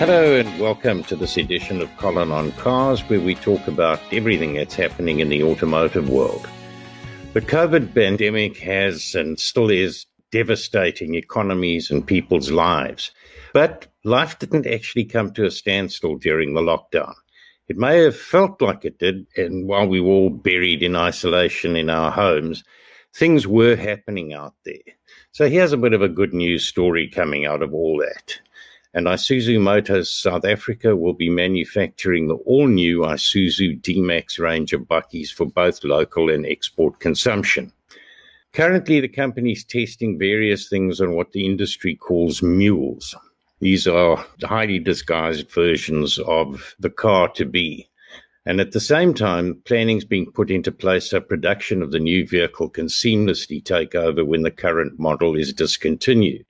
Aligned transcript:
Hello 0.00 0.34
and 0.34 0.58
welcome 0.58 1.04
to 1.04 1.14
this 1.14 1.36
edition 1.36 1.82
of 1.82 1.96
Colin 1.98 2.32
on 2.32 2.52
Cars, 2.52 3.02
where 3.02 3.20
we 3.20 3.34
talk 3.34 3.68
about 3.68 4.00
everything 4.12 4.54
that's 4.54 4.74
happening 4.74 5.20
in 5.20 5.28
the 5.28 5.42
automotive 5.42 6.08
world. 6.08 6.48
The 7.34 7.42
COVID 7.42 7.94
pandemic 7.94 8.56
has 8.60 9.14
and 9.14 9.38
still 9.38 9.68
is 9.68 10.06
devastating 10.32 11.16
economies 11.16 11.90
and 11.90 12.06
people's 12.06 12.50
lives. 12.50 13.10
But 13.52 13.88
life 14.02 14.38
didn't 14.38 14.66
actually 14.66 15.04
come 15.04 15.34
to 15.34 15.44
a 15.44 15.50
standstill 15.50 16.16
during 16.16 16.54
the 16.54 16.62
lockdown. 16.62 17.12
It 17.68 17.76
may 17.76 17.98
have 17.98 18.16
felt 18.16 18.62
like 18.62 18.86
it 18.86 18.98
did, 18.98 19.26
and 19.36 19.68
while 19.68 19.86
we 19.86 20.00
were 20.00 20.12
all 20.12 20.30
buried 20.30 20.82
in 20.82 20.96
isolation 20.96 21.76
in 21.76 21.90
our 21.90 22.10
homes, 22.10 22.64
things 23.12 23.46
were 23.46 23.76
happening 23.76 24.32
out 24.32 24.54
there. 24.64 24.94
So 25.32 25.50
here's 25.50 25.74
a 25.74 25.76
bit 25.76 25.92
of 25.92 26.00
a 26.00 26.08
good 26.08 26.32
news 26.32 26.66
story 26.66 27.06
coming 27.06 27.44
out 27.44 27.62
of 27.62 27.74
all 27.74 27.98
that 27.98 28.40
and 28.92 29.06
Isuzu 29.06 29.60
Motors 29.60 30.10
South 30.10 30.44
Africa 30.44 30.96
will 30.96 31.12
be 31.12 31.30
manufacturing 31.30 32.26
the 32.26 32.34
all 32.46 32.66
new 32.66 33.00
Isuzu 33.00 33.80
D 33.80 34.00
Max 34.00 34.38
range 34.38 34.72
of 34.72 34.82
bakkies 34.82 35.30
for 35.30 35.46
both 35.46 35.84
local 35.84 36.28
and 36.30 36.44
export 36.44 36.98
consumption. 36.98 37.72
Currently, 38.52 39.00
the 39.00 39.08
company 39.08 39.52
is 39.52 39.64
testing 39.64 40.18
various 40.18 40.68
things 40.68 41.00
on 41.00 41.14
what 41.14 41.30
the 41.30 41.46
industry 41.46 41.94
calls 41.94 42.42
mules. 42.42 43.14
These 43.60 43.86
are 43.86 44.24
highly 44.42 44.80
disguised 44.80 45.52
versions 45.52 46.18
of 46.18 46.74
the 46.80 46.90
car 46.90 47.28
to 47.34 47.44
be. 47.44 47.88
And 48.46 48.60
at 48.60 48.72
the 48.72 48.80
same 48.80 49.14
time, 49.14 49.62
planning 49.66 49.98
is 49.98 50.04
being 50.04 50.32
put 50.32 50.50
into 50.50 50.72
place 50.72 51.10
so 51.10 51.20
production 51.20 51.82
of 51.82 51.92
the 51.92 52.00
new 52.00 52.26
vehicle 52.26 52.70
can 52.70 52.86
seamlessly 52.86 53.64
take 53.64 53.94
over 53.94 54.24
when 54.24 54.42
the 54.42 54.50
current 54.50 54.98
model 54.98 55.36
is 55.36 55.52
discontinued. 55.52 56.44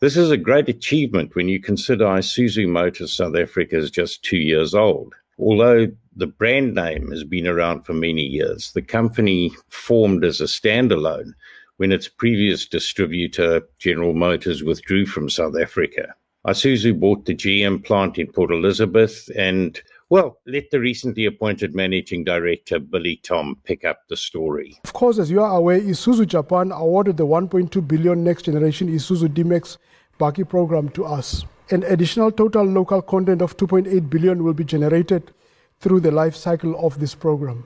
This 0.00 0.16
is 0.16 0.30
a 0.30 0.38
great 0.38 0.66
achievement 0.70 1.34
when 1.34 1.50
you 1.50 1.60
consider 1.60 2.06
Isuzu 2.06 2.66
Motors 2.66 3.14
South 3.14 3.36
Africa 3.36 3.76
is 3.76 3.90
just 3.90 4.24
two 4.24 4.38
years 4.38 4.74
old. 4.74 5.14
Although 5.38 5.88
the 6.16 6.26
brand 6.26 6.74
name 6.74 7.10
has 7.10 7.22
been 7.22 7.46
around 7.46 7.82
for 7.82 7.92
many 7.92 8.22
years, 8.22 8.72
the 8.72 8.80
company 8.80 9.52
formed 9.68 10.24
as 10.24 10.40
a 10.40 10.44
standalone 10.44 11.34
when 11.76 11.92
its 11.92 12.08
previous 12.08 12.64
distributor, 12.64 13.60
General 13.78 14.14
Motors, 14.14 14.62
withdrew 14.62 15.04
from 15.04 15.28
South 15.28 15.54
Africa. 15.60 16.14
Isuzu 16.46 16.98
bought 16.98 17.26
the 17.26 17.34
GM 17.34 17.84
plant 17.84 18.16
in 18.16 18.32
Port 18.32 18.52
Elizabeth 18.52 19.28
and, 19.36 19.82
well, 20.10 20.38
let 20.46 20.70
the 20.70 20.80
recently 20.80 21.24
appointed 21.24 21.74
managing 21.74 22.24
director, 22.24 22.80
Billy 22.80 23.16
Tom, 23.22 23.56
pick 23.64 23.84
up 23.84 24.00
the 24.08 24.16
story. 24.16 24.78
Of 24.84 24.92
course, 24.92 25.18
as 25.18 25.30
you 25.30 25.40
are 25.40 25.56
aware, 25.56 25.80
Isuzu 25.80 26.26
Japan 26.26 26.72
awarded 26.72 27.16
the 27.16 27.26
1.2 27.26 27.86
billion 27.86 28.22
next 28.24 28.42
generation 28.42 28.88
Isuzu 28.88 29.32
D-Max 29.32 29.78
Bakkie 30.18 30.48
program 30.48 30.88
to 30.90 31.04
us. 31.04 31.44
An 31.70 31.84
additional 31.84 32.32
total 32.32 32.64
local 32.64 33.00
content 33.00 33.40
of 33.40 33.56
2.8 33.56 34.10
billion 34.10 34.42
will 34.42 34.52
be 34.52 34.64
generated 34.64 35.30
through 35.78 36.00
the 36.00 36.10
life 36.10 36.34
cycle 36.34 36.84
of 36.84 36.98
this 36.98 37.14
program. 37.14 37.64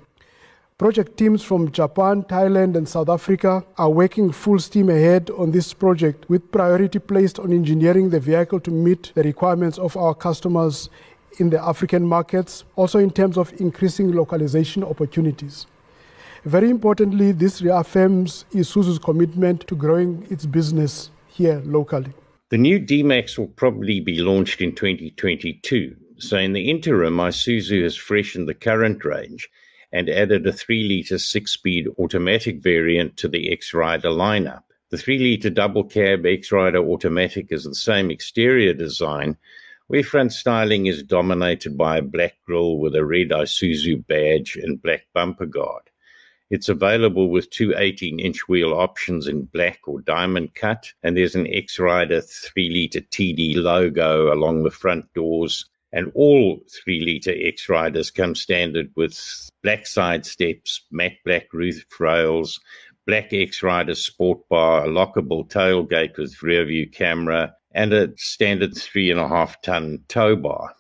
Project 0.77 1.17
teams 1.17 1.43
from 1.43 1.71
Japan, 1.71 2.25
Thailand, 2.25 2.77
and 2.77 2.89
South 2.89 3.09
Africa 3.09 3.65
are 3.79 3.91
working 3.91 4.33
full 4.33 4.59
steam 4.59 4.91
ahead 4.91 5.31
on 5.31 5.53
this 5.53 5.73
project 5.73 6.29
with 6.29 6.51
priority 6.51 6.99
placed 6.99 7.39
on 7.39 7.53
engineering 7.53 8.11
the 8.11 8.19
vehicle 8.19 8.59
to 8.61 8.71
meet 8.71 9.13
the 9.15 9.23
requirements 9.23 9.79
of 9.79 9.97
our 9.97 10.15
customers 10.15 10.91
in 11.39 11.51
the 11.51 11.63
African 11.63 12.07
markets, 12.07 12.65
also 12.77 12.99
in 12.99 13.11
terms 13.11 13.37
of 13.37 13.53
increasing 13.61 14.13
localization 14.13 14.85
opportunities. 14.85 15.67
Very 16.45 16.69
importantly, 16.69 17.33
this 17.33 17.63
reaffirms 17.63 18.45
Isuzu's 18.53 18.99
commitment 18.99 19.67
to 19.67 19.75
growing 19.75 20.27
its 20.31 20.45
business 20.47 21.11
here 21.27 21.63
locally. 21.65 22.13
The 22.51 22.59
new 22.59 22.79
D-Max 22.79 23.39
will 23.39 23.49
probably 23.49 24.01
be 24.01 24.21
launched 24.21 24.61
in 24.61 24.75
2022. 24.75 25.97
So 26.19 26.37
in 26.37 26.53
the 26.53 26.71
interim, 26.71 27.17
Isuzu 27.17 27.83
has 27.83 27.97
freshened 27.97 28.49
the 28.49 28.55
current 28.55 29.05
range 29.05 29.49
and 29.93 30.11
added 30.11 30.47
a 30.47 30.53
3-litre 30.53 31.17
6-speed 31.17 31.89
automatic 31.99 32.63
variant 32.63 33.17
to 33.17 33.29
the 33.29 33.51
X-Rider 33.53 34.11
lineup. 34.11 34.63
The 34.91 34.97
3-litre 34.99 35.51
double 35.51 35.85
cab 35.85 36.27
X-Rider 36.27 36.79
automatic 36.79 37.47
is 37.51 37.65
the 37.65 37.75
same 37.75 38.11
exterior 38.11 38.75
design, 38.75 39.37
where 39.89 40.03
front 40.03 40.33
styling 40.33 40.87
is 40.87 41.03
dominated 41.03 41.77
by 41.77 41.99
a 41.99 42.03
black 42.03 42.37
grille 42.47 42.79
with 42.79 42.95
a 42.95 43.05
red 43.05 43.29
Isuzu 43.29 44.07
badge 44.07 44.57
and 44.57 44.83
black 44.83 45.07
bumper 45.13 45.47
guard. 45.47 45.83
It's 46.51 46.69
available 46.69 47.31
with 47.31 47.51
two 47.51 47.75
18 47.77 48.21
inch 48.21 48.49
wheel 48.49 48.75
options 48.75 49.27
in 49.27 49.47
black 49.47 49.81
or 49.87 50.01
diamond 50.03 50.55
cut, 50.55 50.93
and 51.03 51.17
there's 51.17 51.35
an 51.35 51.47
X 51.53 51.79
Rider 51.79 52.21
3 52.21 52.71
litre 52.71 53.01
TD 53.01 53.57
logo 53.57 54.33
along 54.33 54.63
the 54.63 54.71
front 54.71 55.13
doors. 55.15 55.67
And 55.93 56.11
all 56.15 56.61
3 56.85 57.05
litre 57.07 57.35
X 57.37 57.69
Riders 57.69 58.11
come 58.11 58.35
standard 58.35 58.91
with 58.97 59.19
black 59.63 59.87
side 59.87 60.27
steps, 60.27 60.83
matte 60.91 61.19
black 61.25 61.53
roof 61.53 61.85
rails, 61.99 62.61
black 63.07 63.33
X 63.33 63.63
Rider 63.63 63.95
sport 63.95 64.41
bar, 64.49 64.85
a 64.85 64.89
lockable 64.89 65.49
tailgate 65.49 66.17
with 66.19 66.43
rear 66.43 66.65
view 66.65 66.89
camera, 66.89 67.55
and 67.75 67.93
a 67.93 68.09
standard 68.17 68.77
three 68.77 69.11
and 69.11 69.21
a 69.21 69.29
half 69.29 69.61
ton 69.63 70.01
tow 70.09 70.37
bar. 70.37 70.75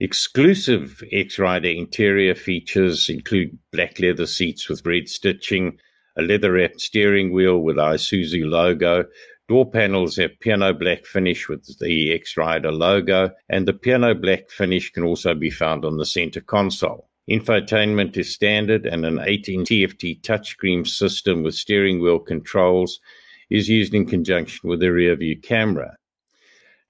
Exclusive 0.00 1.02
X-Rider 1.10 1.68
interior 1.68 2.34
features 2.34 3.08
include 3.08 3.58
black 3.72 3.98
leather 3.98 4.26
seats 4.26 4.68
with 4.68 4.86
red 4.86 5.08
stitching, 5.08 5.76
a 6.16 6.22
leather-wrapped 6.22 6.80
steering 6.80 7.32
wheel 7.32 7.58
with 7.58 7.76
Isuzu 7.76 8.48
logo. 8.48 9.04
Door 9.48 9.70
panels 9.72 10.16
have 10.16 10.38
piano 10.40 10.72
black 10.72 11.04
finish 11.04 11.48
with 11.48 11.78
the 11.80 12.12
X-Rider 12.12 12.70
logo, 12.70 13.30
and 13.48 13.66
the 13.66 13.72
piano 13.72 14.14
black 14.14 14.50
finish 14.50 14.90
can 14.90 15.02
also 15.02 15.34
be 15.34 15.50
found 15.50 15.84
on 15.84 15.96
the 15.96 16.06
center 16.06 16.40
console. 16.40 17.08
Infotainment 17.28 18.16
is 18.16 18.32
standard, 18.32 18.86
and 18.86 19.04
an 19.04 19.18
18 19.20 19.64
TFT 19.64 20.20
touchscreen 20.22 20.86
system 20.86 21.42
with 21.42 21.54
steering 21.54 22.00
wheel 22.00 22.18
controls 22.18 23.00
is 23.50 23.68
used 23.68 23.94
in 23.94 24.06
conjunction 24.06 24.68
with 24.68 24.80
the 24.80 24.92
rear 24.92 25.16
view 25.16 25.38
camera. 25.40 25.96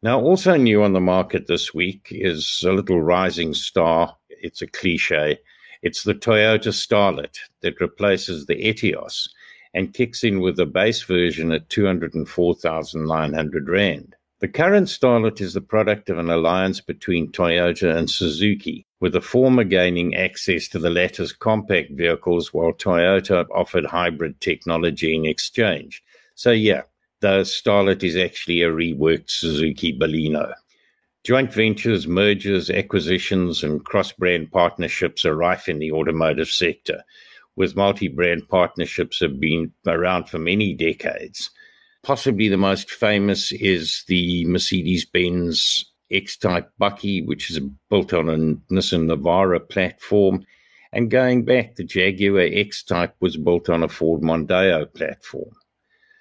Now, 0.00 0.20
also 0.20 0.54
new 0.54 0.84
on 0.84 0.92
the 0.92 1.00
market 1.00 1.48
this 1.48 1.74
week 1.74 2.10
is 2.12 2.62
a 2.64 2.70
little 2.70 3.02
rising 3.02 3.52
star. 3.52 4.14
It's 4.28 4.62
a 4.62 4.68
cliche. 4.68 5.38
It's 5.82 6.04
the 6.04 6.14
Toyota 6.14 6.72
Starlet 6.72 7.36
that 7.62 7.80
replaces 7.80 8.46
the 8.46 8.54
Etios 8.54 9.28
and 9.74 9.92
kicks 9.92 10.22
in 10.22 10.38
with 10.38 10.56
the 10.56 10.66
base 10.66 11.02
version 11.02 11.50
at 11.50 11.68
204,900 11.68 13.68
Rand. 13.68 14.14
The 14.38 14.46
current 14.46 14.86
Starlet 14.86 15.40
is 15.40 15.54
the 15.54 15.60
product 15.60 16.08
of 16.10 16.18
an 16.18 16.30
alliance 16.30 16.80
between 16.80 17.32
Toyota 17.32 17.96
and 17.96 18.08
Suzuki, 18.08 18.86
with 19.00 19.14
the 19.14 19.20
former 19.20 19.64
gaining 19.64 20.14
access 20.14 20.68
to 20.68 20.78
the 20.78 20.90
latter's 20.90 21.32
compact 21.32 21.90
vehicles 21.90 22.54
while 22.54 22.72
Toyota 22.72 23.48
offered 23.52 23.86
hybrid 23.86 24.40
technology 24.40 25.16
in 25.16 25.26
exchange. 25.26 26.04
So, 26.36 26.52
yeah, 26.52 26.82
the 27.20 27.40
Starlet 27.40 28.02
is 28.02 28.16
actually 28.16 28.62
a 28.62 28.70
reworked 28.70 29.30
Suzuki 29.30 29.96
Baleno. 29.96 30.52
Joint 31.24 31.52
ventures, 31.52 32.06
mergers, 32.06 32.70
acquisitions, 32.70 33.64
and 33.64 33.84
cross 33.84 34.12
brand 34.12 34.50
partnerships 34.52 35.24
are 35.24 35.34
rife 35.34 35.68
in 35.68 35.78
the 35.78 35.92
automotive 35.92 36.48
sector, 36.48 37.02
with 37.56 37.76
multi 37.76 38.08
brand 38.08 38.48
partnerships 38.48 39.20
have 39.20 39.40
been 39.40 39.72
around 39.86 40.28
for 40.28 40.38
many 40.38 40.72
decades. 40.72 41.50
Possibly 42.02 42.48
the 42.48 42.56
most 42.56 42.90
famous 42.90 43.52
is 43.52 44.04
the 44.06 44.44
Mercedes 44.46 45.04
Benz 45.04 45.84
X 46.10 46.36
Type 46.36 46.70
Bakkie, 46.80 47.26
which 47.26 47.50
is 47.50 47.60
built 47.90 48.14
on 48.14 48.28
a 48.28 48.36
Nissan 48.72 49.06
Navara 49.06 49.68
platform. 49.68 50.46
And 50.92 51.10
going 51.10 51.44
back, 51.44 51.74
the 51.74 51.84
Jaguar 51.84 52.48
X 52.50 52.82
Type 52.82 53.14
was 53.20 53.36
built 53.36 53.68
on 53.68 53.82
a 53.82 53.88
Ford 53.88 54.22
Mondeo 54.22 54.92
platform. 54.94 55.50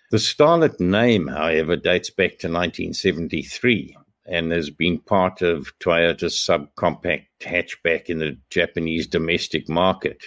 The 0.09 0.18
Starlet 0.18 0.79
name, 0.79 1.28
however, 1.28 1.75
dates 1.75 2.09
back 2.09 2.40
to 2.40 2.47
1973 2.47 3.97
and 4.26 4.53
has 4.53 4.70
been 4.70 4.99
part 4.99 5.41
of 5.41 5.78
Toyota's 5.79 6.35
subcompact 6.35 7.26
hatchback 7.41 8.05
in 8.05 8.20
the 8.20 8.37
Japanese 8.49 9.05
domestic 9.05 9.67
market. 9.67 10.23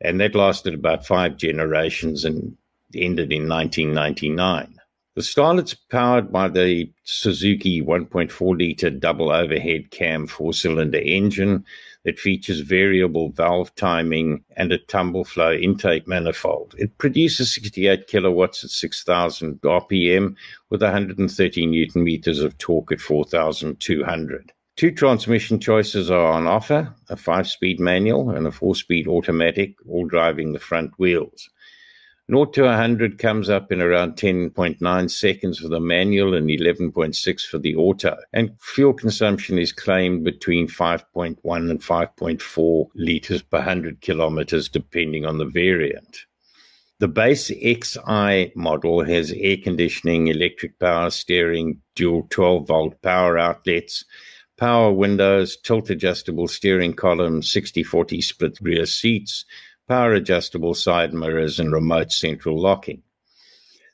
And 0.00 0.20
that 0.20 0.34
lasted 0.34 0.74
about 0.74 1.06
five 1.06 1.36
generations 1.36 2.24
and 2.24 2.56
ended 2.96 3.32
in 3.32 3.48
1999. 3.48 4.80
The 5.14 5.22
Starlet's 5.22 5.74
powered 5.74 6.32
by 6.32 6.48
the 6.48 6.92
Suzuki 7.04 7.80
1.4 7.80 8.58
litre 8.58 8.90
double 8.90 9.30
overhead 9.30 9.90
cam 9.92 10.26
four 10.26 10.52
cylinder 10.52 10.98
engine 10.98 11.64
that 12.06 12.20
features 12.20 12.60
variable 12.60 13.30
valve 13.30 13.74
timing 13.74 14.42
and 14.56 14.72
a 14.72 14.78
tumble 14.78 15.24
flow 15.24 15.52
intake 15.52 16.06
manifold. 16.06 16.72
It 16.78 16.96
produces 16.98 17.52
68 17.52 18.06
kilowatts 18.06 18.62
at 18.62 18.70
6,000 18.70 19.60
RPM 19.60 20.36
with 20.70 20.82
130 20.82 21.66
newton 21.66 22.04
meters 22.04 22.38
of 22.38 22.56
torque 22.58 22.92
at 22.92 23.00
4,200. 23.00 24.52
Two 24.76 24.92
transmission 24.92 25.58
choices 25.58 26.08
are 26.08 26.30
on 26.30 26.46
offer 26.46 26.94
a 27.08 27.16
five 27.16 27.48
speed 27.48 27.80
manual 27.80 28.30
and 28.30 28.46
a 28.46 28.52
four 28.52 28.76
speed 28.76 29.08
automatic, 29.08 29.74
all 29.88 30.06
driving 30.06 30.52
the 30.52 30.60
front 30.60 30.92
wheels. 30.98 31.50
0 32.28 32.46
to 32.46 32.62
100 32.64 33.18
comes 33.18 33.48
up 33.48 33.70
in 33.70 33.80
around 33.80 34.16
10.9 34.16 35.10
seconds 35.10 35.58
for 35.60 35.68
the 35.68 35.78
manual 35.78 36.34
and 36.34 36.48
11.6 36.48 37.46
for 37.46 37.58
the 37.58 37.76
auto. 37.76 38.16
And 38.32 38.50
fuel 38.60 38.94
consumption 38.94 39.58
is 39.58 39.70
claimed 39.70 40.24
between 40.24 40.66
5.1 40.66 41.36
and 41.70 41.80
5.4 41.80 42.88
liters 42.96 43.42
per 43.42 43.58
100 43.58 44.00
kilometers, 44.00 44.68
depending 44.68 45.24
on 45.24 45.38
the 45.38 45.44
variant. 45.44 46.26
The 46.98 47.08
base 47.08 47.48
XI 47.48 48.52
model 48.56 49.04
has 49.04 49.32
air 49.36 49.58
conditioning, 49.62 50.26
electric 50.26 50.80
power 50.80 51.10
steering, 51.10 51.80
dual 51.94 52.26
12 52.30 52.66
volt 52.66 53.02
power 53.02 53.38
outlets, 53.38 54.04
power 54.56 54.90
windows, 54.90 55.56
tilt 55.58 55.90
adjustable 55.90 56.48
steering 56.48 56.94
column, 56.94 57.42
60 57.42 57.84
40 57.84 58.20
split 58.20 58.58
rear 58.60 58.86
seats, 58.86 59.44
power 59.88 60.12
adjustable 60.14 60.74
side 60.74 61.14
mirrors, 61.14 61.58
and 61.58 61.72
remote 61.72 62.12
central 62.12 62.60
locking. 62.60 63.02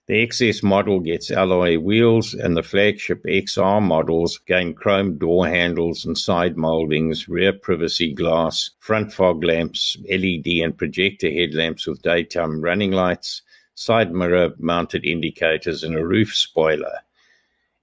The 0.08 0.26
XS 0.26 0.64
model 0.64 0.98
gets 0.98 1.30
alloy 1.30 1.78
wheels, 1.78 2.34
and 2.34 2.56
the 2.56 2.62
flagship 2.62 3.22
XR 3.24 3.80
models 3.80 4.36
gain 4.46 4.74
chrome 4.74 5.16
door 5.16 5.46
handles 5.46 6.04
and 6.04 6.18
side 6.18 6.56
moldings, 6.56 7.28
rear 7.28 7.52
privacy 7.52 8.12
glass, 8.12 8.70
front 8.80 9.12
fog 9.12 9.44
lamps, 9.44 9.96
LED 10.10 10.46
and 10.46 10.76
projector 10.76 11.30
headlamps 11.30 11.86
with 11.86 12.02
daytime 12.02 12.60
running 12.60 12.90
lights, 12.90 13.42
side 13.74 14.12
mirror 14.12 14.54
mounted 14.58 15.04
indicators, 15.04 15.84
and 15.84 15.94
a 15.94 16.04
roof 16.04 16.34
spoiler. 16.34 16.98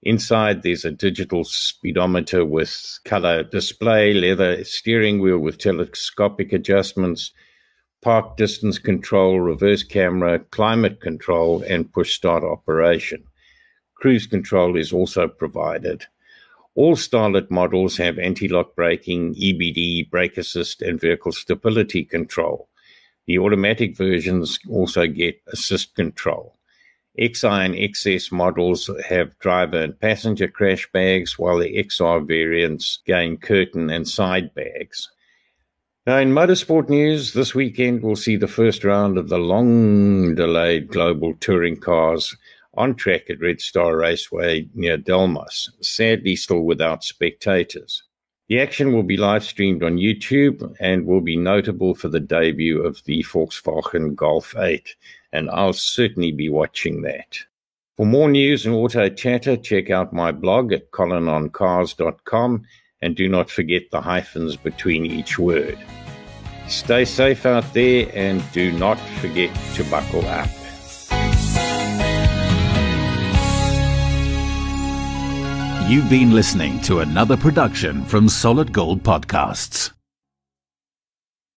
Inside, 0.02 0.62
there's 0.62 0.84
a 0.84 0.90
digital 0.90 1.44
speedometer 1.44 2.44
with 2.44 2.98
color 3.04 3.42
display, 3.42 4.12
leather 4.12 4.62
steering 4.64 5.20
wheel 5.20 5.38
with 5.38 5.58
telescopic 5.58 6.52
adjustments, 6.52 7.32
park 8.02 8.36
distance 8.36 8.78
control, 8.78 9.40
reverse 9.40 9.82
camera, 9.82 10.38
climate 10.38 11.00
control, 11.00 11.62
and 11.68 11.92
push 11.92 12.14
start 12.14 12.42
operation. 12.42 13.24
Cruise 13.94 14.26
control 14.26 14.76
is 14.76 14.92
also 14.92 15.28
provided. 15.28 16.06
All 16.74 16.96
Starlet 16.96 17.50
models 17.50 17.98
have 17.98 18.18
anti 18.18 18.48
lock 18.48 18.74
braking, 18.74 19.34
EBD, 19.34 20.08
brake 20.10 20.38
assist, 20.38 20.80
and 20.80 21.00
vehicle 21.00 21.32
stability 21.32 22.04
control. 22.04 22.68
The 23.26 23.38
automatic 23.38 23.96
versions 23.96 24.58
also 24.68 25.06
get 25.06 25.42
assist 25.52 25.94
control. 25.94 26.56
XI 27.18 27.48
and 27.48 27.74
XS 27.74 28.32
models 28.32 28.88
have 29.08 29.38
driver 29.40 29.78
and 29.82 30.00
passenger 30.00 30.48
crash 30.48 30.88
bags, 30.92 31.38
while 31.38 31.58
the 31.58 31.76
XR 31.76 32.26
variants 32.26 33.00
gain 33.04 33.36
curtain 33.36 33.90
and 33.90 34.08
side 34.08 34.54
bags. 34.54 35.10
Now, 36.06 36.16
in 36.16 36.30
motorsport 36.30 36.88
news, 36.88 37.34
this 37.34 37.54
weekend 37.54 38.02
we'll 38.02 38.16
see 38.16 38.36
the 38.36 38.48
first 38.48 38.84
round 38.84 39.18
of 39.18 39.28
the 39.28 39.38
long 39.38 40.34
delayed 40.34 40.88
global 40.88 41.34
touring 41.34 41.76
cars 41.76 42.34
on 42.72 42.94
track 42.94 43.28
at 43.28 43.40
Red 43.40 43.60
Star 43.60 43.98
Raceway 43.98 44.66
near 44.72 44.96
Delmas, 44.96 45.68
sadly 45.82 46.36
still 46.36 46.62
without 46.62 47.04
spectators. 47.04 48.02
The 48.48 48.60
action 48.60 48.94
will 48.94 49.02
be 49.02 49.18
live 49.18 49.44
streamed 49.44 49.82
on 49.82 49.98
YouTube 49.98 50.74
and 50.80 51.04
will 51.04 51.20
be 51.20 51.36
notable 51.36 51.94
for 51.94 52.08
the 52.08 52.18
debut 52.18 52.82
of 52.82 53.04
the 53.04 53.22
Volkswagen 53.22 54.14
Golf 54.14 54.56
8, 54.56 54.96
and 55.34 55.50
I'll 55.50 55.74
certainly 55.74 56.32
be 56.32 56.48
watching 56.48 57.02
that. 57.02 57.36
For 57.98 58.06
more 58.06 58.30
news 58.30 58.64
and 58.64 58.74
auto 58.74 59.10
chatter, 59.10 59.58
check 59.58 59.90
out 59.90 60.14
my 60.14 60.32
blog 60.32 60.72
at 60.72 60.92
colinoncars.com 60.92 62.64
and 63.02 63.16
do 63.16 63.28
not 63.28 63.50
forget 63.50 63.90
the 63.90 64.00
hyphens 64.00 64.56
between 64.56 65.06
each 65.06 65.38
word. 65.38 65.78
Stay 66.68 67.04
safe 67.04 67.46
out 67.46 67.72
there 67.72 68.10
and 68.14 68.42
do 68.52 68.72
not 68.72 68.98
forget 69.20 69.54
to 69.74 69.84
buckle 69.84 70.24
up. 70.26 70.48
You've 75.90 76.08
been 76.08 76.30
listening 76.32 76.80
to 76.82 77.00
another 77.00 77.36
production 77.36 78.04
from 78.04 78.28
Solid 78.28 78.72
Gold 78.72 79.02
Podcasts. 79.02 79.90